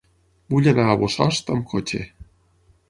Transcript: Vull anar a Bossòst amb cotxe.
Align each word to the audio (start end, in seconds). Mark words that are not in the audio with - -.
Vull 0.53 0.69
anar 0.71 0.85
a 0.93 0.95
Bossòst 1.03 1.53
amb 1.57 1.71
cotxe. 1.77 2.05